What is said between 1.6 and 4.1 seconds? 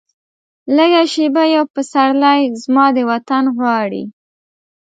پسرلی، زما د وطن غواړي